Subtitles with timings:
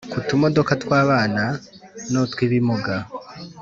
[0.13, 1.43] ku tumodoka tw'abana
[2.11, 2.95] n'utw'ibimuga